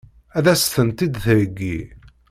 [0.37, 1.79] Ad as-tent-id-theggi?